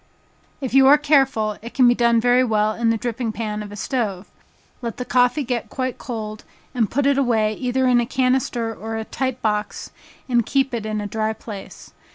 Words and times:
If 0.61 0.73
you 0.73 0.87
are 0.87 0.97
careful, 0.97 1.57
it 1.61 1.75
can 1.75 1.87
be 1.87 1.93
done 1.93 2.19
very 2.19 2.43
well 2.43 2.73
in 2.73 2.89
the 2.89 2.97
dripping 2.97 3.31
pan 3.31 3.61
of 3.61 3.71
a 3.71 3.75
stove. 3.75 4.25
Let 4.81 4.97
the 4.97 5.05
coffee 5.05 5.43
get 5.43 5.69
quite 5.69 5.99
cold, 5.99 6.43
and 6.73 6.89
put 6.89 7.05
it 7.05 7.19
away 7.19 7.53
either 7.53 7.85
in 7.85 7.99
a 8.01 8.07
canister 8.07 8.73
or 8.73 9.03
tight 9.03 9.43
box, 9.43 9.91
and 10.27 10.43
keep 10.43 10.73
it 10.73 10.87
in 10.87 11.01
a 11.01 11.05
dry 11.05 11.33
place. 11.33 11.91